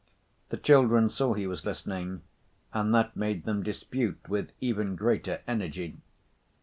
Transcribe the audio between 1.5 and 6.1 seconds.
listening and that made them dispute with even greater energy.